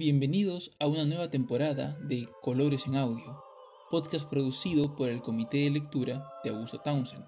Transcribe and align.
Bienvenidos 0.00 0.70
a 0.78 0.86
una 0.86 1.04
nueva 1.04 1.28
temporada 1.28 1.94
de 1.98 2.26
Colores 2.40 2.86
en 2.86 2.96
Audio, 2.96 3.44
podcast 3.90 4.26
producido 4.30 4.96
por 4.96 5.10
el 5.10 5.20
Comité 5.20 5.58
de 5.58 5.70
Lectura 5.72 6.26
de 6.42 6.48
Augusto 6.48 6.80
Townsend. 6.80 7.26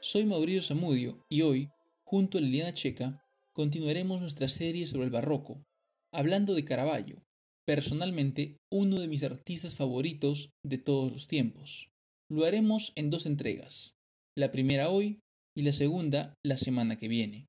Soy 0.00 0.24
Mauricio 0.24 0.62
Zamudio 0.62 1.22
y 1.28 1.42
hoy, 1.42 1.68
junto 2.04 2.38
a 2.38 2.40
Liliana 2.40 2.72
Checa, 2.72 3.22
continuaremos 3.52 4.22
nuestra 4.22 4.48
serie 4.48 4.86
sobre 4.86 5.04
el 5.04 5.10
barroco, 5.10 5.62
hablando 6.10 6.54
de 6.54 6.64
Caravaggio, 6.64 7.22
personalmente 7.66 8.56
uno 8.70 8.98
de 8.98 9.08
mis 9.08 9.22
artistas 9.22 9.76
favoritos 9.76 10.48
de 10.64 10.78
todos 10.78 11.12
los 11.12 11.28
tiempos. 11.28 11.90
Lo 12.30 12.46
haremos 12.46 12.94
en 12.96 13.10
dos 13.10 13.26
entregas, 13.26 13.94
la 14.34 14.50
primera 14.50 14.88
hoy 14.88 15.20
y 15.54 15.64
la 15.64 15.74
segunda 15.74 16.32
la 16.42 16.56
semana 16.56 16.96
que 16.96 17.08
viene. 17.08 17.44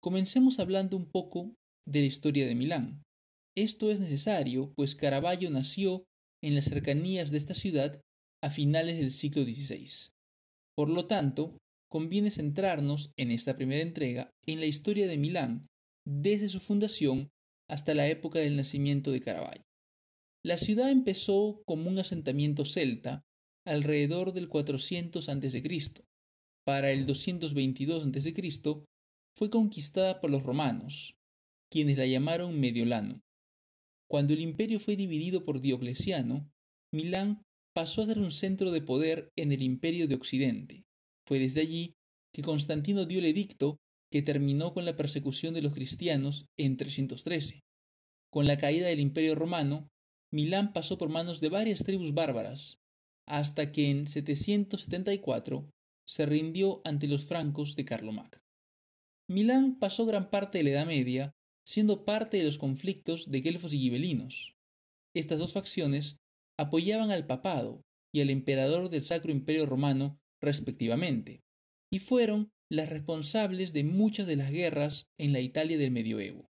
Comencemos 0.00 0.60
hablando 0.60 0.96
un 0.96 1.10
poco 1.10 1.56
de 1.84 2.02
la 2.02 2.06
historia 2.06 2.46
de 2.46 2.54
Milán. 2.54 3.05
Esto 3.56 3.90
es 3.90 4.00
necesario, 4.00 4.72
pues 4.76 4.94
Caravaggio 4.94 5.50
nació 5.50 6.04
en 6.44 6.54
las 6.54 6.66
cercanías 6.66 7.30
de 7.30 7.38
esta 7.38 7.54
ciudad 7.54 8.00
a 8.44 8.50
finales 8.50 8.98
del 8.98 9.10
siglo 9.10 9.44
XVI. 9.44 10.10
Por 10.76 10.90
lo 10.90 11.06
tanto, 11.06 11.56
conviene 11.90 12.30
centrarnos 12.30 13.12
en 13.16 13.30
esta 13.30 13.56
primera 13.56 13.80
entrega 13.80 14.30
en 14.46 14.60
la 14.60 14.66
historia 14.66 15.06
de 15.06 15.16
Milán, 15.16 15.66
desde 16.06 16.48
su 16.48 16.60
fundación 16.60 17.30
hasta 17.68 17.94
la 17.94 18.08
época 18.08 18.40
del 18.40 18.56
nacimiento 18.56 19.10
de 19.10 19.20
Caravaggio. 19.20 19.64
La 20.44 20.58
ciudad 20.58 20.90
empezó 20.90 21.62
como 21.66 21.88
un 21.88 21.98
asentamiento 21.98 22.64
celta 22.66 23.22
alrededor 23.66 24.32
del 24.34 24.48
400 24.48 25.28
a.C. 25.28 26.04
Para 26.64 26.90
el 26.90 27.06
222 27.06 28.06
a.C. 28.06 28.84
fue 29.36 29.50
conquistada 29.50 30.20
por 30.20 30.30
los 30.30 30.42
romanos, 30.42 31.14
quienes 31.72 31.96
la 31.96 32.06
llamaron 32.06 32.60
Mediolano. 32.60 33.22
Cuando 34.08 34.32
el 34.32 34.40
imperio 34.40 34.78
fue 34.80 34.96
dividido 34.96 35.44
por 35.44 35.60
Diocleciano, 35.60 36.50
Milán 36.92 37.42
pasó 37.74 38.02
a 38.02 38.06
ser 38.06 38.18
un 38.18 38.30
centro 38.30 38.70
de 38.70 38.80
poder 38.80 39.32
en 39.36 39.52
el 39.52 39.62
imperio 39.62 40.08
de 40.08 40.14
Occidente. 40.14 40.84
Fue 41.26 41.38
desde 41.38 41.60
allí 41.60 41.94
que 42.32 42.42
Constantino 42.42 43.04
dio 43.04 43.18
el 43.18 43.26
edicto 43.26 43.78
que 44.10 44.22
terminó 44.22 44.72
con 44.72 44.84
la 44.84 44.96
persecución 44.96 45.54
de 45.54 45.62
los 45.62 45.74
cristianos 45.74 46.46
en 46.56 46.76
313. 46.76 47.60
Con 48.30 48.46
la 48.46 48.58
caída 48.58 48.86
del 48.86 49.00
imperio 49.00 49.34
romano, 49.34 49.88
Milán 50.32 50.72
pasó 50.72 50.98
por 50.98 51.08
manos 51.08 51.40
de 51.40 51.48
varias 51.48 51.82
tribus 51.84 52.14
bárbaras, 52.14 52.78
hasta 53.26 53.72
que 53.72 53.90
en 53.90 54.06
774 54.06 55.70
se 56.06 56.26
rindió 56.26 56.80
ante 56.84 57.08
los 57.08 57.24
francos 57.24 57.74
de 57.74 57.84
Carlomac. 57.84 58.40
Milán 59.28 59.78
pasó 59.78 60.06
gran 60.06 60.30
parte 60.30 60.58
de 60.58 60.64
la 60.64 60.70
Edad 60.70 60.86
Media 60.86 61.32
siendo 61.66 62.04
parte 62.04 62.36
de 62.36 62.44
los 62.44 62.58
conflictos 62.58 63.30
de 63.30 63.40
guelfos 63.40 63.72
y 63.74 63.78
gibelinos. 63.78 64.56
Estas 65.14 65.38
dos 65.38 65.52
facciones 65.52 66.18
apoyaban 66.58 67.10
al 67.10 67.26
papado 67.26 67.82
y 68.14 68.20
al 68.20 68.30
emperador 68.30 68.88
del 68.88 69.02
Sacro 69.02 69.32
Imperio 69.32 69.66
Romano 69.66 70.18
respectivamente, 70.40 71.42
y 71.90 71.98
fueron 71.98 72.50
las 72.70 72.88
responsables 72.88 73.72
de 73.72 73.84
muchas 73.84 74.26
de 74.26 74.36
las 74.36 74.50
guerras 74.50 75.08
en 75.18 75.32
la 75.32 75.40
Italia 75.40 75.76
del 75.76 75.90
medioevo. 75.90 76.50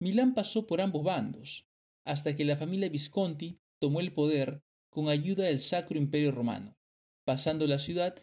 Milán 0.00 0.34
pasó 0.34 0.66
por 0.66 0.80
ambos 0.80 1.04
bandos, 1.04 1.66
hasta 2.04 2.36
que 2.36 2.44
la 2.44 2.56
familia 2.56 2.88
Visconti 2.88 3.58
tomó 3.80 4.00
el 4.00 4.12
poder 4.12 4.60
con 4.90 5.08
ayuda 5.08 5.44
del 5.44 5.60
Sacro 5.60 5.98
Imperio 5.98 6.32
Romano, 6.32 6.76
pasando 7.24 7.66
la 7.66 7.78
ciudad 7.78 8.14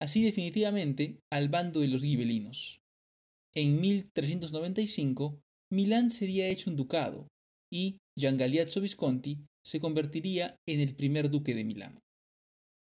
así 0.00 0.22
definitivamente 0.22 1.20
al 1.30 1.48
bando 1.48 1.80
de 1.80 1.88
los 1.88 2.02
gibelinos. 2.02 2.82
En 3.54 3.80
1395 3.80 5.42
Milán 5.70 6.10
sería 6.10 6.48
hecho 6.48 6.70
un 6.70 6.76
ducado 6.76 7.28
y 7.72 7.98
Gian 8.16 8.36
Galeazzo 8.36 8.80
Visconti 8.80 9.46
se 9.64 9.80
convertiría 9.80 10.60
en 10.66 10.80
el 10.80 10.94
primer 10.94 11.28
duque 11.28 11.54
de 11.54 11.64
Milán. 11.64 11.98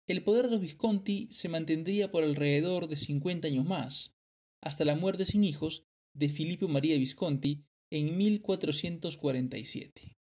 El 0.09 0.25
poder 0.25 0.47
de 0.47 0.53
los 0.53 0.61
Visconti 0.61 1.29
se 1.29 1.49
mantendría 1.49 2.11
por 2.11 2.25
alrededor 2.25 2.89
de 2.89 2.97
50 2.97 3.47
años 3.47 3.65
más, 3.65 4.17
hasta 4.61 4.85
la 4.85 4.97
muerte 4.97 5.27
sin 5.27 5.45
hijos 5.45 5.85
de 6.13 6.29
Filippo 6.29 6.67
María 6.67 6.99
Visconti 6.99 7.65
en 7.93 8.17
1447. 8.17 10.17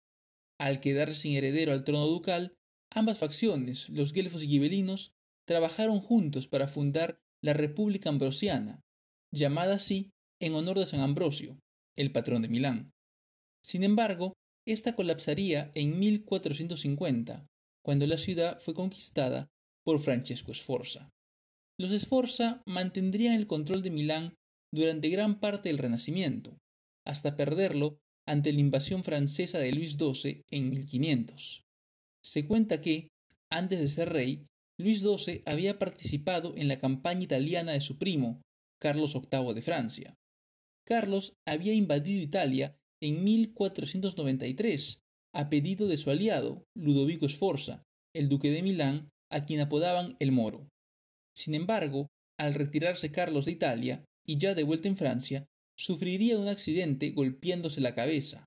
Al 0.59 0.81
quedar 0.81 1.15
sin 1.15 1.35
heredero 1.35 1.73
al 1.73 1.83
trono 1.83 2.05
ducal, 2.05 2.53
ambas 2.91 3.17
facciones, 3.17 3.89
los 3.89 4.13
guelfos 4.13 4.43
y 4.43 4.47
gibelinos, 4.47 5.13
trabajaron 5.47 5.99
juntos 5.99 6.47
para 6.47 6.67
fundar 6.67 7.17
la 7.43 7.53
República 7.53 8.09
Ambrosiana, 8.09 8.81
llamada 9.33 9.75
así 9.75 10.11
en 10.39 10.53
honor 10.53 10.77
de 10.77 10.85
San 10.85 10.99
Ambrosio, 10.99 11.57
el 11.95 12.11
patrón 12.11 12.41
de 12.41 12.49
Milán. 12.49 12.91
Sin 13.63 13.83
embargo, 13.83 14.33
esta 14.67 14.95
colapsaría 14.95 15.71
en 15.75 15.99
1450, 15.99 17.47
cuando 17.83 18.07
la 18.07 18.17
ciudad 18.17 18.59
fue 18.59 18.73
conquistada 18.73 19.47
por 19.83 19.99
Francesco 19.99 20.53
Sforza. 20.53 21.09
Los 21.79 21.91
Sforza 21.91 22.61
mantendrían 22.65 23.33
el 23.33 23.47
control 23.47 23.81
de 23.81 23.91
Milán 23.91 24.35
durante 24.73 25.09
gran 25.09 25.39
parte 25.39 25.69
del 25.69 25.79
Renacimiento, 25.79 26.57
hasta 27.05 27.35
perderlo 27.35 27.97
ante 28.27 28.53
la 28.53 28.59
invasión 28.59 29.03
francesa 29.03 29.59
de 29.59 29.73
Luis 29.73 29.97
XII 29.97 30.43
en 30.51 30.69
1500. 30.69 31.63
Se 32.23 32.45
cuenta 32.45 32.81
que, 32.81 33.07
antes 33.51 33.79
de 33.79 33.89
ser 33.89 34.09
rey, 34.09 34.45
Luis 34.79 35.01
XII 35.01 35.41
había 35.45 35.79
participado 35.79 36.53
en 36.55 36.67
la 36.67 36.77
campaña 36.77 37.23
italiana 37.23 37.71
de 37.71 37.81
su 37.81 37.97
primo, 37.97 38.41
Carlos 38.79 39.13
VIII 39.13 39.53
de 39.53 39.61
Francia. 39.61 40.15
Carlos 40.85 41.37
había 41.45 41.73
invadido 41.73 42.21
Italia 42.21 42.75
en 43.01 43.23
1493, 43.23 45.01
a 45.33 45.49
pedido 45.49 45.87
de 45.87 45.97
su 45.97 46.09
aliado, 46.09 46.65
Ludovico 46.75 47.27
Sforza, 47.29 47.83
el 48.13 48.29
duque 48.29 48.51
de 48.51 48.63
Milán, 48.63 49.09
a 49.31 49.45
quien 49.45 49.61
apodaban 49.61 50.15
el 50.19 50.31
Moro. 50.31 50.69
Sin 51.35 51.55
embargo, 51.55 52.07
al 52.37 52.53
retirarse 52.53 53.11
Carlos 53.11 53.45
de 53.45 53.51
Italia, 53.51 54.03
y 54.25 54.37
ya 54.37 54.55
de 54.55 54.63
vuelta 54.63 54.87
en 54.87 54.97
Francia, 54.97 55.45
sufriría 55.77 56.37
un 56.37 56.47
accidente 56.47 57.11
golpeándose 57.11 57.81
la 57.81 57.95
cabeza. 57.95 58.45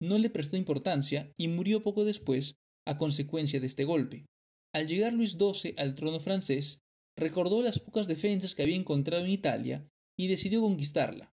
No 0.00 0.18
le 0.18 0.30
prestó 0.30 0.56
importancia 0.56 1.32
y 1.38 1.48
murió 1.48 1.82
poco 1.82 2.04
después 2.04 2.54
a 2.86 2.98
consecuencia 2.98 3.60
de 3.60 3.66
este 3.66 3.84
golpe. 3.84 4.26
Al 4.74 4.88
llegar 4.88 5.12
Luis 5.12 5.32
XII 5.32 5.74
al 5.76 5.94
trono 5.94 6.18
francés, 6.18 6.80
recordó 7.16 7.62
las 7.62 7.78
pocas 7.78 8.08
defensas 8.08 8.54
que 8.54 8.62
había 8.62 8.76
encontrado 8.76 9.24
en 9.24 9.30
Italia 9.30 9.86
y 10.18 10.28
decidió 10.28 10.62
conquistarla 10.62 11.31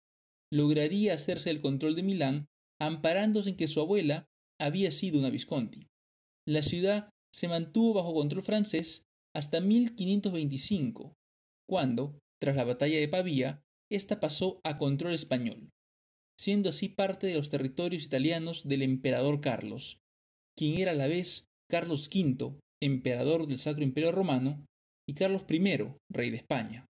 lograría 0.51 1.13
hacerse 1.13 1.49
el 1.49 1.59
control 1.59 1.95
de 1.95 2.03
Milán 2.03 2.47
amparándose 2.81 3.51
en 3.51 3.57
que 3.57 3.67
su 3.67 3.81
abuela 3.81 4.25
había 4.59 4.91
sido 4.91 5.19
una 5.19 5.29
Visconti. 5.29 5.87
La 6.47 6.61
ciudad 6.61 7.09
se 7.33 7.47
mantuvo 7.47 7.93
bajo 7.93 8.13
control 8.13 8.41
francés 8.41 9.03
hasta 9.35 9.61
1525, 9.61 11.13
cuando, 11.67 12.19
tras 12.41 12.55
la 12.55 12.63
batalla 12.63 12.97
de 12.97 13.07
Pavía, 13.07 13.61
ésta 13.91 14.19
pasó 14.19 14.59
a 14.63 14.77
control 14.77 15.13
español, 15.13 15.69
siendo 16.39 16.69
así 16.69 16.89
parte 16.89 17.27
de 17.27 17.35
los 17.35 17.49
territorios 17.49 18.05
italianos 18.05 18.67
del 18.67 18.81
emperador 18.81 19.41
Carlos, 19.41 19.99
quien 20.57 20.79
era 20.79 20.91
a 20.91 20.95
la 20.95 21.07
vez 21.07 21.45
Carlos 21.69 22.09
V, 22.13 22.57
emperador 22.81 23.47
del 23.47 23.59
Sacro 23.59 23.83
Imperio 23.83 24.11
Romano, 24.11 24.65
y 25.07 25.13
Carlos 25.13 25.43
I, 25.49 25.59
rey 26.11 26.29
de 26.29 26.37
España. 26.37 26.85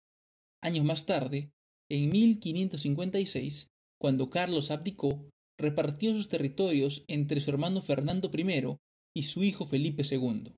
Años 0.62 0.84
más 0.84 1.06
tarde, 1.06 1.50
en 1.90 2.10
1556, 2.10 3.68
cuando 4.00 4.30
Carlos 4.30 4.70
abdicó, 4.70 5.28
repartió 5.58 6.12
sus 6.12 6.28
territorios 6.28 7.04
entre 7.08 7.40
su 7.40 7.50
hermano 7.50 7.82
Fernando 7.82 8.30
I 8.32 8.76
y 9.16 9.22
su 9.24 9.42
hijo 9.42 9.66
Felipe 9.66 10.04
II. 10.08 10.54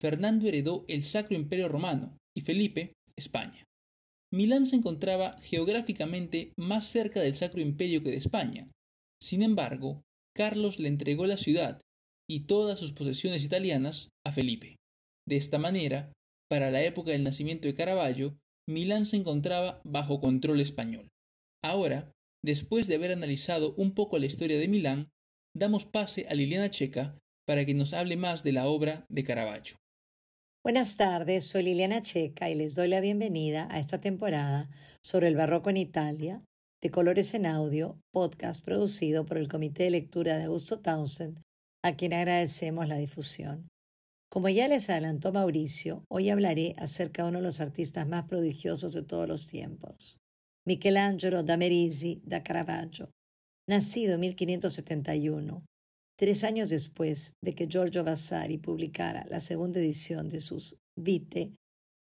Fernando 0.00 0.46
heredó 0.46 0.84
el 0.88 1.02
Sacro 1.02 1.36
Imperio 1.36 1.68
Romano 1.68 2.16
y 2.36 2.42
Felipe 2.42 2.92
España. 3.16 3.64
Milán 4.32 4.66
se 4.66 4.76
encontraba 4.76 5.40
geográficamente 5.40 6.52
más 6.56 6.86
cerca 6.86 7.20
del 7.20 7.34
Sacro 7.34 7.60
Imperio 7.60 8.02
que 8.02 8.10
de 8.10 8.16
España. 8.16 8.70
Sin 9.20 9.42
embargo, 9.42 10.02
Carlos 10.36 10.78
le 10.78 10.88
entregó 10.88 11.26
la 11.26 11.36
ciudad 11.36 11.80
y 12.30 12.40
todas 12.40 12.78
sus 12.78 12.92
posesiones 12.92 13.42
italianas 13.42 14.10
a 14.24 14.30
Felipe. 14.30 14.76
De 15.26 15.36
esta 15.36 15.58
manera, 15.58 16.12
para 16.48 16.70
la 16.70 16.82
época 16.82 17.10
del 17.10 17.24
nacimiento 17.24 17.66
de 17.66 17.74
Caravaggio, 17.74 18.36
Milán 18.68 19.06
se 19.06 19.16
encontraba 19.16 19.80
bajo 19.82 20.20
control 20.20 20.60
español. 20.60 21.08
Ahora, 21.64 22.12
después 22.44 22.86
de 22.86 22.96
haber 22.96 23.12
analizado 23.12 23.74
un 23.76 23.94
poco 23.94 24.18
la 24.18 24.26
historia 24.26 24.58
de 24.58 24.68
Milán, 24.68 25.08
damos 25.56 25.86
pase 25.86 26.26
a 26.28 26.34
Liliana 26.34 26.68
Checa 26.68 27.18
para 27.46 27.64
que 27.64 27.72
nos 27.72 27.94
hable 27.94 28.18
más 28.18 28.44
de 28.44 28.52
la 28.52 28.68
obra 28.68 29.06
de 29.08 29.24
Caravaggio. 29.24 29.78
Buenas 30.62 30.98
tardes, 30.98 31.46
soy 31.46 31.62
Liliana 31.62 32.02
Checa 32.02 32.50
y 32.50 32.56
les 32.56 32.74
doy 32.74 32.88
la 32.88 33.00
bienvenida 33.00 33.68
a 33.70 33.80
esta 33.80 34.02
temporada 34.02 34.68
sobre 35.02 35.28
el 35.28 35.34
barroco 35.34 35.70
en 35.70 35.78
Italia, 35.78 36.44
de 36.82 36.90
Colores 36.90 37.32
en 37.32 37.46
Audio, 37.46 37.98
podcast 38.12 38.62
producido 38.62 39.24
por 39.24 39.38
el 39.38 39.48
Comité 39.48 39.84
de 39.84 39.92
Lectura 39.92 40.36
de 40.36 40.44
Augusto 40.44 40.80
Townsend, 40.80 41.40
a 41.82 41.96
quien 41.96 42.12
agradecemos 42.12 42.86
la 42.86 42.98
difusión. 42.98 43.66
Como 44.30 44.48
ya 44.48 44.68
les 44.68 44.90
adelantó 44.90 45.32
Mauricio, 45.32 46.04
hoy 46.08 46.30
hablaré 46.30 46.74
acerca 46.78 47.22
de 47.22 47.28
uno 47.30 47.38
de 47.38 47.44
los 47.44 47.60
artistas 47.60 48.06
más 48.06 48.26
prodigiosos 48.26 48.92
de 48.92 49.02
todos 49.02 49.26
los 49.26 49.46
tiempos, 49.46 50.18
Michelangelo 50.66 51.42
da 51.42 51.56
Merisi 51.56 52.20
da 52.24 52.42
Caravaggio, 52.42 53.10
nacido 53.66 54.14
en 54.14 54.20
1571, 54.20 55.64
Tres 56.18 56.42
años 56.42 56.68
después 56.68 57.34
de 57.40 57.54
que 57.54 57.68
Giorgio 57.68 58.02
Vasari 58.02 58.58
publicara 58.58 59.24
la 59.30 59.38
segunda 59.38 59.78
edición 59.78 60.28
de 60.28 60.40
sus 60.40 60.76
Vite, 60.96 61.54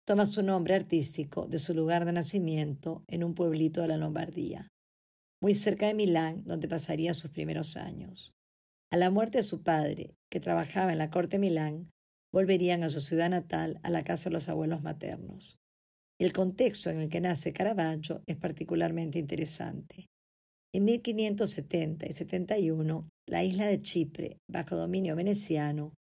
toma 0.06 0.24
su 0.24 0.44
nombre 0.44 0.74
artístico 0.74 1.48
de 1.48 1.58
su 1.58 1.74
lugar 1.74 2.04
de 2.04 2.12
nacimiento 2.12 3.02
en 3.08 3.24
un 3.24 3.34
pueblito 3.34 3.82
de 3.82 3.88
la 3.88 3.96
Lombardía, 3.96 4.68
muy 5.42 5.56
cerca 5.56 5.88
de 5.88 5.94
Milán, 5.94 6.44
donde 6.44 6.68
pasaría 6.68 7.12
sus 7.12 7.32
primeros 7.32 7.76
años. 7.76 8.30
A 8.92 8.96
la 8.96 9.10
muerte 9.10 9.38
de 9.38 9.44
su 9.44 9.64
padre, 9.64 10.14
que 10.30 10.38
trabajaba 10.38 10.92
en 10.92 10.98
la 10.98 11.10
corte 11.10 11.38
de 11.38 11.40
Milán, 11.40 11.90
volverían 12.34 12.82
a 12.82 12.90
su 12.90 13.00
ciudad 13.00 13.30
natal, 13.30 13.78
a 13.84 13.90
la 13.90 14.02
casa 14.02 14.28
de 14.28 14.34
los 14.34 14.48
abuelos 14.48 14.82
maternos. 14.82 15.60
El 16.18 16.32
contexto 16.32 16.90
en 16.90 16.98
el 16.98 17.08
que 17.08 17.20
nace 17.20 17.52
Caravaggio 17.52 18.24
es 18.26 18.36
particularmente 18.36 19.20
interesante. 19.20 20.06
En 20.74 20.84
1570 20.84 22.08
y 22.08 22.12
71, 22.12 23.08
la 23.28 23.44
isla 23.44 23.66
de 23.66 23.80
Chipre, 23.80 24.38
bajo 24.50 24.74
dominio 24.74 25.14
veneciano, 25.14 25.94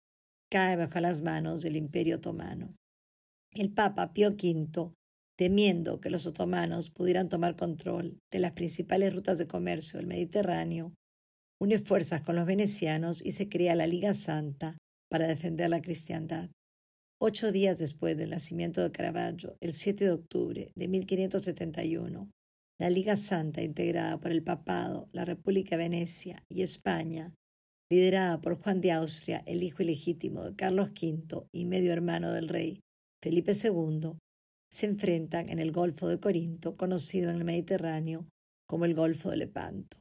cae 0.48 0.76
bajo 0.76 1.00
las 1.00 1.20
manos 1.20 1.62
del 1.62 1.74
Imperio 1.74 2.18
otomano. 2.18 2.76
El 3.52 3.72
Papa 3.72 4.12
Pío 4.12 4.28
V, 4.28 4.92
temiendo 5.36 6.00
que 6.00 6.10
los 6.10 6.28
otomanos 6.28 6.90
pudieran 6.90 7.28
tomar 7.28 7.56
control 7.56 8.18
de 8.30 8.38
las 8.38 8.52
principales 8.52 9.12
rutas 9.12 9.38
de 9.38 9.48
comercio 9.48 9.98
del 9.98 10.06
Mediterráneo, 10.06 10.92
une 11.60 11.78
fuerzas 11.78 12.22
con 12.22 12.36
los 12.36 12.46
venecianos 12.46 13.20
y 13.20 13.32
se 13.32 13.48
crea 13.48 13.74
la 13.74 13.88
Liga 13.88 14.14
Santa 14.14 14.76
para 15.10 15.26
defender 15.26 15.68
la 15.68 15.82
cristiandad. 15.82 16.50
Ocho 17.20 17.52
días 17.52 17.78
después 17.78 18.16
del 18.16 18.30
nacimiento 18.30 18.82
de 18.82 18.92
Caravaggio, 18.92 19.56
el 19.60 19.74
7 19.74 20.04
de 20.04 20.12
octubre 20.12 20.72
de 20.74 20.88
1571, 20.88 22.30
la 22.78 22.88
Liga 22.88 23.16
Santa, 23.16 23.60
integrada 23.62 24.18
por 24.18 24.30
el 24.30 24.42
Papado, 24.42 25.08
la 25.12 25.26
República 25.26 25.76
de 25.76 25.82
Venecia 25.82 26.42
y 26.48 26.62
España, 26.62 27.34
liderada 27.90 28.40
por 28.40 28.54
Juan 28.62 28.80
de 28.80 28.92
Austria, 28.92 29.42
el 29.46 29.62
hijo 29.62 29.82
ilegítimo 29.82 30.44
de 30.44 30.54
Carlos 30.54 30.90
V 30.90 31.46
y 31.52 31.66
medio 31.66 31.92
hermano 31.92 32.32
del 32.32 32.48
rey 32.48 32.80
Felipe 33.22 33.52
II, 33.52 34.12
se 34.72 34.86
enfrentan 34.86 35.50
en 35.50 35.58
el 35.58 35.72
Golfo 35.72 36.08
de 36.08 36.20
Corinto, 36.20 36.76
conocido 36.76 37.28
en 37.28 37.36
el 37.36 37.44
Mediterráneo 37.44 38.26
como 38.66 38.86
el 38.86 38.94
Golfo 38.94 39.30
de 39.30 39.36
Lepanto. 39.36 39.99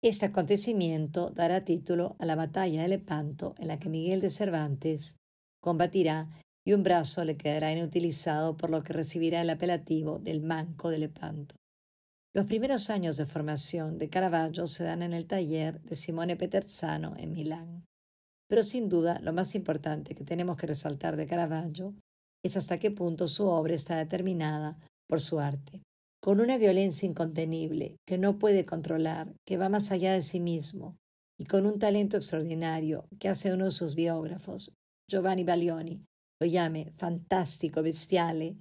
Este 0.00 0.26
acontecimiento 0.26 1.30
dará 1.30 1.64
título 1.64 2.14
a 2.20 2.26
la 2.26 2.36
batalla 2.36 2.82
de 2.82 2.88
Lepanto, 2.88 3.56
en 3.58 3.66
la 3.66 3.80
que 3.80 3.88
Miguel 3.88 4.20
de 4.20 4.30
Cervantes 4.30 5.16
combatirá 5.60 6.30
y 6.64 6.72
un 6.72 6.84
brazo 6.84 7.24
le 7.24 7.36
quedará 7.36 7.72
inutilizado, 7.72 8.56
por 8.56 8.70
lo 8.70 8.84
que 8.84 8.92
recibirá 8.92 9.40
el 9.40 9.50
apelativo 9.50 10.20
del 10.20 10.40
Manco 10.40 10.90
de 10.90 10.98
Lepanto. 10.98 11.56
Los 12.32 12.46
primeros 12.46 12.90
años 12.90 13.16
de 13.16 13.26
formación 13.26 13.98
de 13.98 14.08
Caravaggio 14.08 14.68
se 14.68 14.84
dan 14.84 15.02
en 15.02 15.14
el 15.14 15.26
taller 15.26 15.80
de 15.80 15.96
Simone 15.96 16.36
Peterzano 16.36 17.16
en 17.16 17.32
Milán. 17.32 17.84
Pero 18.48 18.62
sin 18.62 18.88
duda 18.88 19.18
lo 19.20 19.32
más 19.32 19.56
importante 19.56 20.14
que 20.14 20.24
tenemos 20.24 20.56
que 20.56 20.68
resaltar 20.68 21.16
de 21.16 21.26
Caravaggio 21.26 21.94
es 22.44 22.56
hasta 22.56 22.78
qué 22.78 22.92
punto 22.92 23.26
su 23.26 23.48
obra 23.48 23.74
está 23.74 23.96
determinada 23.96 24.78
por 25.08 25.20
su 25.20 25.40
arte. 25.40 25.82
Con 26.20 26.40
una 26.40 26.58
violencia 26.58 27.08
incontenible 27.08 27.96
que 28.06 28.18
no 28.18 28.38
puede 28.38 28.66
controlar, 28.66 29.32
que 29.46 29.56
va 29.56 29.68
más 29.68 29.92
allá 29.92 30.12
de 30.12 30.22
sí 30.22 30.40
mismo, 30.40 30.96
y 31.38 31.44
con 31.44 31.64
un 31.64 31.78
talento 31.78 32.16
extraordinario 32.16 33.06
que 33.20 33.28
hace 33.28 33.52
uno 33.52 33.66
de 33.66 33.70
sus 33.70 33.94
biógrafos, 33.94 34.74
Giovanni 35.08 35.44
Baglioni, 35.44 36.02
lo 36.40 36.46
llame 36.46 36.92
fantástico, 36.96 37.82
bestiale, 37.82 38.56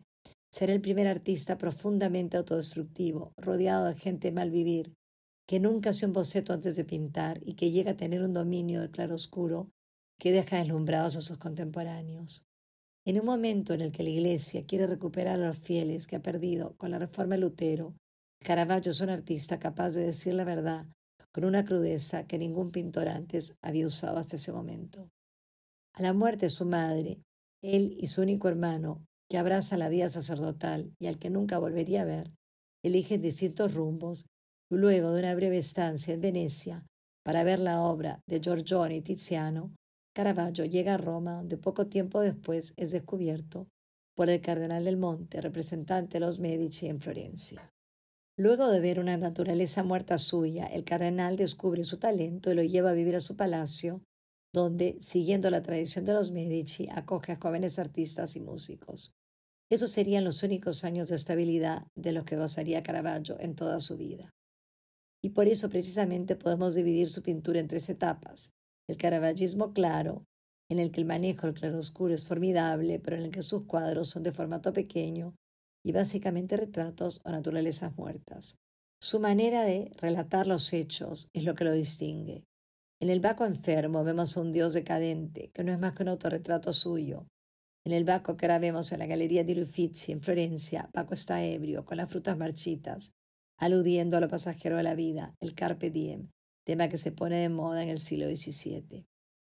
ser 0.52 0.70
el 0.70 0.82
primer 0.82 1.08
artista 1.08 1.58
profundamente 1.58 2.38
autodestructivo, 2.38 3.34
rodeado 3.38 3.86
de 3.86 3.96
gente 3.96 4.32
mal 4.32 4.52
vivir, 4.52 4.94
que 5.48 5.60
nunca 5.60 5.90
hace 5.90 6.06
un 6.06 6.14
boceto 6.14 6.54
antes 6.54 6.76
de 6.76 6.86
pintar 6.86 7.40
y 7.44 7.56
que 7.56 7.72
llega 7.72 7.92
a 7.92 7.98
tener 7.98 8.22
un 8.22 8.34
dominio 8.34 8.82
del 8.82 8.92
claroscuro 8.92 9.70
que 10.20 10.32
deja 10.32 10.58
deslumbrados 10.58 11.16
a 11.16 11.22
sus 11.22 11.38
contemporáneos. 11.38 12.46
En 13.08 13.18
un 13.18 13.26
momento 13.26 13.74
en 13.74 13.80
el 13.80 13.94
que 13.94 14.04
la 14.04 14.10
Iglesia 14.10 14.66
quiere 14.66 14.86
recuperar 14.86 15.40
a 15.40 15.48
los 15.48 15.58
fieles 15.58 16.08
que 16.08 16.18
ha 16.18 16.22
perdido 16.22 16.76
con 16.76 16.92
la 16.92 17.00
reforma 17.00 17.36
de 17.36 17.42
Lutero, 17.42 17.96
Caravaggio 18.44 18.92
es 18.92 19.00
un 19.00 19.10
artista 19.10 19.60
capaz 19.60 19.92
de 19.92 20.08
decir 20.08 20.34
la 20.34 20.44
verdad 20.44 20.86
con 21.32 21.46
una 21.46 21.64
crudeza 21.64 22.28
que 22.28 22.38
ningún 22.38 22.70
pintor 22.70 23.08
antes 23.08 23.56
había 23.62 23.88
usado 23.88 24.18
hasta 24.18 24.36
ese 24.36 24.52
momento. 24.52 25.08
A 25.96 26.02
la 26.02 26.12
muerte 26.12 26.48
de 26.48 26.50
su 26.50 26.66
madre, 26.66 27.22
él 27.64 27.96
y 27.98 28.08
su 28.08 28.22
único 28.22 28.50
hermano, 28.50 29.06
que 29.30 29.38
abraza 29.38 29.78
la 29.78 29.88
vida 29.88 30.10
sacerdotal 30.10 30.92
y 31.00 31.08
al 31.08 31.18
que 31.18 31.30
nunca 31.30 31.60
volvería 31.60 32.02
a 32.02 32.06
ver, 32.06 32.34
eligen 32.84 33.22
distintos 33.22 33.74
rumbos 33.74 34.26
y 34.70 34.76
luego 34.76 35.14
de 35.14 35.20
una 35.20 35.34
breve 35.34 35.60
estancia 35.60 36.14
en 36.14 36.20
Venecia 36.20 36.84
para 37.24 37.46
ver 37.46 37.60
la 37.60 37.80
obra 37.80 38.20
de 38.28 38.42
Giorgione 38.42 38.98
y 38.98 39.02
Tiziano, 39.02 39.72
Caravaggio 40.18 40.66
llega 40.66 40.96
a 40.96 40.98
Roma, 40.98 41.36
donde 41.36 41.58
poco 41.58 41.86
tiempo 41.86 42.22
después 42.22 42.74
es 42.76 42.90
descubierto 42.90 43.68
por 44.16 44.32
el 44.32 44.42
cardenal 44.42 44.84
del 44.84 44.98
Monte, 44.98 45.42
representante 45.42 46.14
de 46.14 46.26
los 46.26 46.40
Medici 46.40 46.88
en 46.88 47.00
Florencia. 47.00 47.72
Luego 48.36 48.68
de 48.68 48.80
ver 48.80 49.00
una 49.00 49.16
naturaleza 49.18 49.84
muerta 49.84 50.18
suya, 50.18 50.66
el 50.66 50.84
cardenal 50.84 51.38
descubre 51.38 51.84
su 51.84 52.00
talento 52.00 52.52
y 52.52 52.56
lo 52.56 52.64
lleva 52.64 52.90
a 52.90 52.94
vivir 52.96 53.16
a 53.16 53.20
su 53.20 53.38
palacio, 53.38 54.02
donde, 54.52 54.98
siguiendo 55.02 55.52
la 55.52 55.62
tradición 55.62 56.04
de 56.04 56.14
los 56.14 56.32
Medici, 56.32 56.90
acoge 56.92 57.34
a 57.34 57.40
jóvenes 57.40 57.78
artistas 57.78 58.36
y 58.36 58.40
músicos. 58.40 59.14
Esos 59.70 59.92
serían 59.92 60.24
los 60.24 60.42
únicos 60.42 60.84
años 60.84 61.10
de 61.10 61.16
estabilidad 61.16 61.86
de 61.94 62.12
los 62.14 62.26
que 62.26 62.38
gozaría 62.38 62.82
Caravaggio 62.82 63.38
en 63.40 63.54
toda 63.54 63.80
su 63.80 63.98
vida. 63.98 64.32
Y 65.22 65.30
por 65.30 65.48
eso 65.48 65.70
precisamente 65.70 66.36
podemos 66.36 66.74
dividir 66.74 67.12
su 67.12 67.22
pintura 67.22 67.60
en 67.60 67.68
tres 67.68 67.88
etapas. 67.90 68.50
El 68.88 68.98
caravaggismo 68.98 69.74
claro, 69.74 70.26
en 70.70 70.80
el 70.80 70.92
que 70.92 71.02
el 71.02 71.08
manejo 71.08 71.48
del 71.48 71.56
claroscuro 71.56 72.14
es 72.14 72.26
formidable, 72.26 73.00
pero 73.00 73.18
en 73.18 73.24
el 73.24 73.32
que 73.32 73.42
sus 73.42 73.66
cuadros 73.66 74.10
son 74.10 74.24
de 74.24 74.32
formato 74.32 74.74
pequeño 74.74 75.36
y 75.86 75.92
básicamente 75.92 76.58
retratos 76.58 77.22
o 77.26 77.32
naturalezas 77.32 77.98
muertas. 77.98 78.58
Su 79.02 79.20
manera 79.20 79.64
de 79.64 79.92
relatar 79.98 80.48
los 80.48 80.74
hechos 80.74 81.30
es 81.34 81.44
lo 81.44 81.54
que 81.54 81.64
lo 81.64 81.72
distingue. 81.72 82.44
En 83.00 83.10
el 83.10 83.20
Baco 83.20 83.46
enfermo 83.46 84.04
vemos 84.04 84.36
a 84.36 84.42
un 84.42 84.52
dios 84.52 84.74
decadente, 84.74 85.52
que 85.54 85.64
no 85.64 85.72
es 85.72 85.80
más 85.80 85.94
que 85.94 86.04
un 86.04 86.10
autorretrato 86.10 86.74
suyo. 86.74 87.28
En 87.86 87.94
el 87.94 88.06
Baco 88.06 88.36
que 88.36 88.48
ahora 88.48 88.60
vemos 88.60 88.92
en 88.92 89.00
la 89.00 89.06
Galería 89.06 89.44
di 89.44 89.62
Uffizi 89.62 90.12
en 90.12 90.22
Florencia, 90.22 90.90
Baco 90.94 91.14
está 91.14 91.44
ebrio, 91.44 91.86
con 91.86 91.98
las 91.98 92.10
frutas 92.10 92.38
marchitas, 92.38 93.12
aludiendo 93.60 94.18
a 94.18 94.20
lo 94.20 94.28
pasajero 94.28 94.78
de 94.78 94.84
la 94.84 94.96
vida, 94.96 95.36
el 95.40 95.54
carpe 95.54 95.92
diem, 95.92 96.30
tema 96.68 96.90
que 96.90 96.98
se 96.98 97.14
pone 97.14 97.38
de 97.38 97.48
moda 97.48 97.82
en 97.82 97.88
el 97.88 98.02
siglo 98.02 98.28
XVII. 98.28 99.06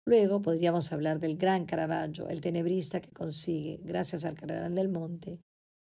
Luego 0.05 0.43
podríamos 0.43 0.93
hablar 0.93 1.19
del 1.19 1.37
gran 1.37 1.65
Caravaggio, 1.65 2.29
el 2.29 2.39
tenebrista 2.39 3.01
que 3.01 3.09
consigue, 3.09 3.79
gracias 3.83 4.25
al 4.25 4.35
Cardenal 4.35 4.75
del 4.75 4.89
Monte, 4.89 5.39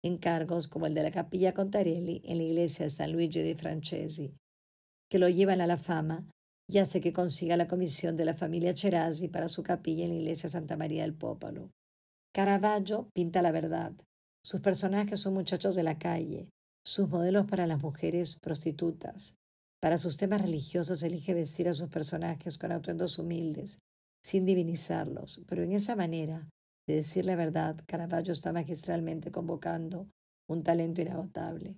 encargos 0.04 0.68
como 0.68 0.86
el 0.86 0.94
de 0.94 1.02
la 1.02 1.10
Capilla 1.10 1.54
Contarelli 1.54 2.22
en 2.24 2.38
la 2.38 2.44
iglesia 2.44 2.84
de 2.84 2.90
San 2.90 3.10
Luigi 3.10 3.40
de 3.40 3.56
Francesi, 3.56 4.32
que 5.10 5.18
lo 5.18 5.28
llevan 5.28 5.60
a 5.60 5.66
la 5.66 5.76
fama 5.76 6.24
y 6.68 6.78
hace 6.78 7.00
que 7.00 7.12
consiga 7.12 7.56
la 7.56 7.66
comisión 7.66 8.14
de 8.14 8.24
la 8.24 8.34
familia 8.34 8.72
Cherasi 8.72 9.26
para 9.26 9.48
su 9.48 9.64
capilla 9.64 10.04
en 10.04 10.10
la 10.10 10.20
iglesia 10.20 10.48
Santa 10.48 10.76
María 10.76 11.02
del 11.02 11.14
Popolo. 11.14 11.72
Caravaggio 12.32 13.08
pinta 13.12 13.42
la 13.42 13.50
verdad. 13.50 13.92
Sus 14.44 14.60
personajes 14.60 15.18
son 15.18 15.34
muchachos 15.34 15.74
de 15.74 15.82
la 15.82 15.98
calle, 15.98 16.48
sus 16.86 17.08
modelos 17.08 17.46
para 17.46 17.66
las 17.66 17.82
mujeres 17.82 18.36
prostitutas. 18.36 19.37
Para 19.80 19.98
sus 19.98 20.16
temas 20.16 20.42
religiosos 20.42 21.02
elige 21.02 21.34
vestir 21.34 21.68
a 21.68 21.74
sus 21.74 21.88
personajes 21.88 22.58
con 22.58 22.72
atuendos 22.72 23.18
humildes, 23.18 23.78
sin 24.24 24.44
divinizarlos, 24.44 25.42
pero 25.46 25.62
en 25.62 25.72
esa 25.72 25.94
manera 25.94 26.48
de 26.88 26.96
decir 26.96 27.24
la 27.26 27.36
verdad, 27.36 27.76
Caravaggio 27.86 28.32
está 28.32 28.52
magistralmente 28.52 29.30
convocando 29.30 30.08
un 30.48 30.64
talento 30.64 31.00
inagotable. 31.00 31.76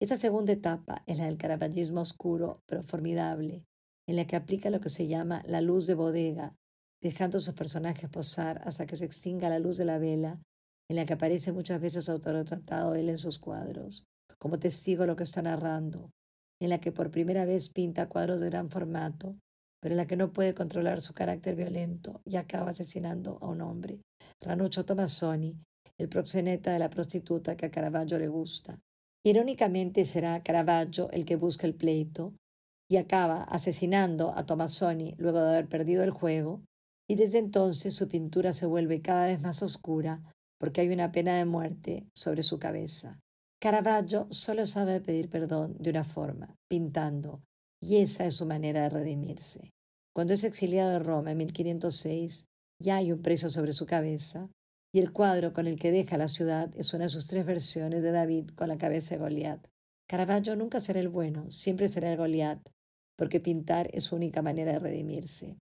Esa 0.00 0.16
segunda 0.16 0.52
etapa 0.52 1.02
es 1.06 1.18
la 1.18 1.26
del 1.26 1.36
caravallismo 1.36 2.00
oscuro, 2.00 2.62
pero 2.66 2.82
formidable, 2.82 3.64
en 4.06 4.16
la 4.16 4.26
que 4.26 4.36
aplica 4.36 4.70
lo 4.70 4.80
que 4.80 4.88
se 4.88 5.06
llama 5.06 5.42
la 5.46 5.60
luz 5.60 5.86
de 5.86 5.94
bodega, 5.94 6.54
dejando 7.02 7.40
sus 7.40 7.54
personajes 7.54 8.08
posar 8.08 8.62
hasta 8.64 8.86
que 8.86 8.96
se 8.96 9.04
extinga 9.04 9.50
la 9.50 9.58
luz 9.58 9.76
de 9.76 9.84
la 9.84 9.98
vela, 9.98 10.40
en 10.88 10.96
la 10.96 11.04
que 11.04 11.12
aparece 11.12 11.52
muchas 11.52 11.80
veces 11.80 12.08
autorretratado 12.08 12.94
él 12.94 13.10
en 13.10 13.18
sus 13.18 13.38
cuadros, 13.38 14.06
como 14.38 14.58
testigo 14.58 15.02
de 15.02 15.08
lo 15.08 15.16
que 15.16 15.24
está 15.24 15.42
narrando, 15.42 16.10
en 16.60 16.70
la 16.70 16.80
que 16.80 16.92
por 16.92 17.10
primera 17.10 17.44
vez 17.44 17.68
pinta 17.68 18.08
cuadros 18.08 18.40
de 18.40 18.50
gran 18.50 18.70
formato, 18.70 19.36
pero 19.80 19.92
en 19.92 19.96
la 19.96 20.06
que 20.06 20.16
no 20.16 20.32
puede 20.32 20.54
controlar 20.54 21.00
su 21.00 21.14
carácter 21.14 21.54
violento 21.54 22.20
y 22.24 22.36
acaba 22.36 22.70
asesinando 22.70 23.38
a 23.40 23.48
un 23.48 23.60
hombre, 23.60 24.00
Ranuccio 24.40 24.84
Tomassoni, 24.84 25.56
el 25.98 26.08
proxeneta 26.08 26.72
de 26.72 26.78
la 26.78 26.90
prostituta 26.90 27.56
que 27.56 27.66
a 27.66 27.70
Caravaggio 27.70 28.18
le 28.18 28.28
gusta. 28.28 28.78
Irónicamente 29.24 30.06
será 30.06 30.42
Caravaggio 30.42 31.10
el 31.10 31.24
que 31.24 31.36
busca 31.36 31.66
el 31.66 31.74
pleito, 31.74 32.34
y 32.90 32.96
acaba 32.96 33.42
asesinando 33.44 34.32
a 34.34 34.46
Tomassoni 34.46 35.14
luego 35.18 35.40
de 35.40 35.50
haber 35.50 35.68
perdido 35.68 36.02
el 36.02 36.10
juego, 36.10 36.62
y 37.08 37.16
desde 37.16 37.38
entonces 37.38 37.94
su 37.94 38.08
pintura 38.08 38.52
se 38.52 38.66
vuelve 38.66 39.02
cada 39.02 39.26
vez 39.26 39.40
más 39.40 39.62
oscura 39.62 40.22
porque 40.58 40.80
hay 40.80 40.88
una 40.88 41.12
pena 41.12 41.36
de 41.36 41.44
muerte 41.44 42.06
sobre 42.14 42.42
su 42.42 42.58
cabeza. 42.58 43.20
Caravaggio 43.60 44.28
solo 44.30 44.66
sabe 44.66 45.00
pedir 45.00 45.28
perdón 45.28 45.76
de 45.80 45.90
una 45.90 46.04
forma, 46.04 46.54
pintando, 46.68 47.42
y 47.80 47.96
esa 47.96 48.24
es 48.24 48.36
su 48.36 48.46
manera 48.46 48.82
de 48.82 48.88
redimirse. 48.90 49.72
Cuando 50.14 50.32
es 50.34 50.44
exiliado 50.44 50.90
de 50.90 51.00
Roma 51.00 51.32
en 51.32 51.38
1506, 51.38 52.44
ya 52.80 52.96
hay 52.96 53.10
un 53.10 53.20
precio 53.20 53.50
sobre 53.50 53.72
su 53.72 53.84
cabeza, 53.84 54.48
y 54.94 55.00
el 55.00 55.12
cuadro 55.12 55.52
con 55.52 55.66
el 55.66 55.76
que 55.76 55.90
deja 55.90 56.16
la 56.16 56.28
ciudad 56.28 56.70
es 56.76 56.94
una 56.94 57.04
de 57.04 57.10
sus 57.10 57.26
tres 57.26 57.44
versiones 57.44 58.02
de 58.02 58.12
David 58.12 58.50
con 58.50 58.68
la 58.68 58.78
cabeza 58.78 59.16
de 59.16 59.22
Goliat. 59.22 59.66
Caravaggio 60.08 60.54
nunca 60.54 60.78
será 60.78 61.00
el 61.00 61.08
bueno, 61.08 61.50
siempre 61.50 61.88
será 61.88 62.12
el 62.12 62.16
Goliat, 62.16 62.60
porque 63.16 63.40
pintar 63.40 63.90
es 63.92 64.04
su 64.04 64.14
única 64.14 64.40
manera 64.40 64.72
de 64.72 64.78
redimirse. 64.78 65.58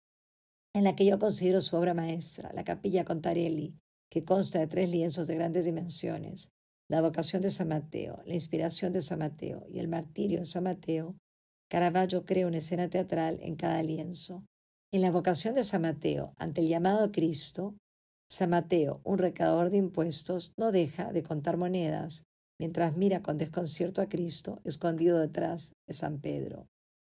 En 0.76 0.84
la 0.84 0.96
que 0.96 1.06
yo 1.06 1.18
considero 1.18 1.62
su 1.62 1.76
obra 1.76 1.96
maestra, 1.96 2.54
la 2.54 2.64
Capilla 2.64 3.04
Contarelli, 3.04 3.74
que 4.12 4.24
consta 4.24 4.60
de 4.60 4.68
tres 4.68 4.92
lienzos 4.92 5.26
de 5.26 5.36
grandes 5.36 5.66
dimensiones, 5.66 6.52
la 6.90 7.02
vocación 7.02 7.42
de 7.42 7.52
San 7.52 7.68
Mateo, 7.68 8.22
la 8.26 8.34
inspiración 8.34 8.94
de 8.94 9.02
San 9.02 9.20
Mateo 9.20 9.66
y 9.70 9.80
el 9.80 9.88
martirio 9.88 10.40
de 10.40 10.46
San 10.46 10.64
Mateo, 10.64 11.16
Caravaggio 11.70 12.26
crea 12.26 12.48
una 12.48 12.60
escena 12.60 12.90
teatral 12.90 13.40
en 13.42 13.56
cada 13.56 13.84
lienzo. 13.84 14.46
En 14.94 15.02
la 15.02 15.12
vocación 15.12 15.54
de 15.54 15.66
San 15.66 15.82
Mateo, 15.82 16.34
ante 16.38 16.62
el 16.62 16.70
llamado 16.70 17.04
a 17.04 17.12
Cristo, 17.12 17.76
San 18.32 18.52
Mateo, 18.52 19.02
un 19.04 19.18
recaudador 19.18 19.70
de 19.70 19.78
impuestos, 19.78 20.54
no 20.58 20.72
deja 20.72 21.12
de 21.12 21.24
contar 21.24 21.58
monedas 21.58 22.24
mientras 22.60 22.96
mira 22.96 23.22
con 23.22 23.38
desconcierto 23.38 24.02
a 24.02 24.08
Cristo 24.08 24.62
escondido 24.64 25.20
detrás 25.20 25.74
de 25.88 25.94
San 25.94 26.20
Pedro. 26.20 26.68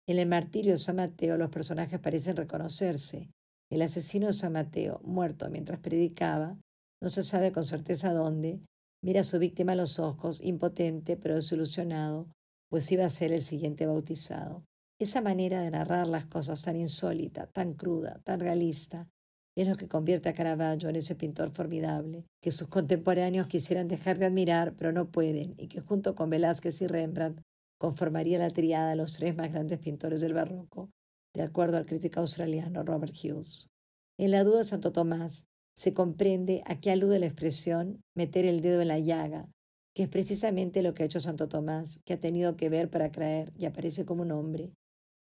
En 0.08 0.18
el 0.18 0.26
martirio 0.26 0.72
de 0.72 0.78
San 0.78 0.96
Mateo 0.96 1.36
los 1.36 1.50
personajes 1.50 2.00
parecen 2.00 2.36
reconocerse. 2.36 3.30
El 3.70 3.82
asesino 3.82 4.28
de 4.28 4.32
San 4.32 4.52
Mateo, 4.52 5.00
muerto 5.04 5.48
mientras 5.50 5.78
predicaba, 5.78 6.56
no 7.00 7.08
se 7.10 7.22
sabe 7.22 7.52
con 7.52 7.64
certeza 7.64 8.12
dónde, 8.12 8.60
mira 9.02 9.20
a 9.20 9.24
su 9.24 9.38
víctima 9.38 9.72
a 9.72 9.76
los 9.76 9.98
ojos, 9.98 10.40
impotente 10.42 11.16
pero 11.16 11.36
desilusionado, 11.36 12.28
pues 12.68 12.90
iba 12.92 13.04
a 13.04 13.10
ser 13.10 13.32
el 13.32 13.42
siguiente 13.42 13.86
bautizado. 13.86 14.64
Esa 15.00 15.20
manera 15.20 15.62
de 15.62 15.70
narrar 15.70 16.08
las 16.08 16.26
cosas 16.26 16.62
tan 16.62 16.76
insólita, 16.76 17.46
tan 17.46 17.74
cruda, 17.74 18.20
tan 18.24 18.40
realista, 18.40 19.08
es 19.54 19.66
lo 19.66 19.76
que 19.76 19.88
convierte 19.88 20.28
a 20.28 20.34
Caravaggio 20.34 20.88
en 20.88 20.96
ese 20.96 21.16
pintor 21.16 21.50
formidable, 21.50 22.24
que 22.40 22.52
sus 22.52 22.68
contemporáneos 22.68 23.48
quisieran 23.48 23.88
dejar 23.88 24.18
de 24.18 24.26
admirar, 24.26 24.74
pero 24.76 24.92
no 24.92 25.10
pueden, 25.10 25.54
y 25.56 25.66
que 25.66 25.80
junto 25.80 26.14
con 26.14 26.30
Velázquez 26.30 26.80
y 26.80 26.86
Rembrandt 26.86 27.42
conformaría 27.78 28.38
la 28.38 28.50
triada 28.50 28.90
de 28.90 28.96
los 28.96 29.14
tres 29.14 29.36
más 29.36 29.52
grandes 29.52 29.80
pintores 29.80 30.20
del 30.20 30.34
barroco, 30.34 30.90
de 31.34 31.42
acuerdo 31.42 31.76
al 31.76 31.86
crítico 31.86 32.20
australiano 32.20 32.84
Robert 32.84 33.14
Hughes. 33.14 33.68
En 34.16 34.30
la 34.30 34.44
duda 34.44 34.64
Santo 34.64 34.92
Tomás 34.92 35.44
se 35.78 35.94
comprende 35.94 36.64
a 36.66 36.80
qué 36.80 36.90
alude 36.90 37.20
la 37.20 37.26
expresión 37.26 38.02
meter 38.16 38.44
el 38.44 38.62
dedo 38.62 38.82
en 38.82 38.88
la 38.88 38.98
llaga, 38.98 39.48
que 39.94 40.02
es 40.02 40.08
precisamente 40.08 40.82
lo 40.82 40.92
que 40.92 41.04
ha 41.04 41.06
hecho 41.06 41.20
Santo 41.20 41.48
Tomás, 41.48 42.00
que 42.04 42.14
ha 42.14 42.20
tenido 42.20 42.56
que 42.56 42.68
ver 42.68 42.90
para 42.90 43.12
creer 43.12 43.52
y 43.56 43.64
aparece 43.64 44.04
como 44.04 44.22
un 44.22 44.32
hombre, 44.32 44.72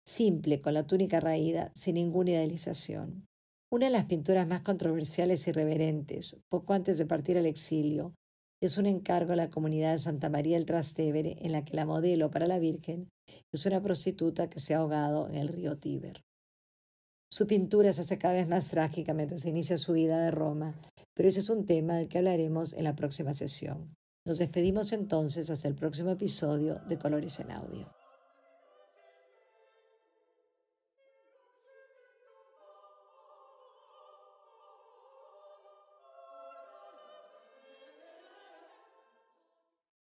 simple, 0.05 0.59
con 0.59 0.73
la 0.73 0.85
túnica 0.85 1.21
raída, 1.21 1.71
sin 1.75 1.95
ninguna 1.95 2.31
idealización. 2.31 3.25
Una 3.71 3.85
de 3.85 3.93
las 3.93 4.03
pinturas 4.03 4.45
más 4.45 4.63
controversiales 4.63 5.47
y 5.47 5.53
reverentes, 5.53 6.41
poco 6.49 6.73
antes 6.73 6.97
de 6.97 7.05
partir 7.05 7.37
al 7.37 7.45
exilio, 7.45 8.13
es 8.61 8.77
un 8.77 8.85
encargo 8.85 9.31
a 9.31 9.37
la 9.37 9.49
comunidad 9.49 9.93
de 9.93 9.99
Santa 9.99 10.29
María 10.29 10.57
del 10.57 10.65
Trastevere 10.65 11.37
en 11.39 11.53
la 11.53 11.63
que 11.63 11.77
la 11.77 11.85
modelo 11.85 12.29
para 12.29 12.47
la 12.47 12.59
Virgen 12.59 13.07
es 13.53 13.65
una 13.65 13.81
prostituta 13.81 14.49
que 14.49 14.59
se 14.59 14.73
ha 14.73 14.79
ahogado 14.79 15.29
en 15.29 15.35
el 15.35 15.47
río 15.47 15.77
Tíber. 15.77 16.21
Su 17.33 17.47
pintura 17.47 17.91
se 17.93 18.01
hace 18.01 18.19
cada 18.19 18.35
vez 18.35 18.47
más 18.47 18.69
trágica 18.69 19.11
mientras 19.15 19.41
se 19.41 19.49
inicia 19.49 19.79
su 19.79 19.93
vida 19.93 20.19
de 20.19 20.29
Roma, 20.29 20.75
pero 21.15 21.27
ese 21.27 21.39
es 21.39 21.49
un 21.49 21.65
tema 21.65 21.97
del 21.97 22.07
que 22.07 22.19
hablaremos 22.19 22.73
en 22.73 22.83
la 22.83 22.95
próxima 22.95 23.33
sesión. 23.33 23.95
Nos 24.23 24.37
despedimos 24.37 24.93
entonces 24.93 25.49
hasta 25.49 25.67
el 25.67 25.73
próximo 25.73 26.11
episodio 26.11 26.79
de 26.87 26.99
Colores 26.99 27.39
en 27.39 27.49
Audio. 27.49 28.02